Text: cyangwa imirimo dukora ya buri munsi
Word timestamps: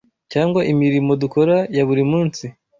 cyangwa 0.31 0.61
imirimo 0.71 1.11
dukora 1.21 1.55
ya 1.75 1.83
buri 1.87 2.03
munsi 2.11 2.45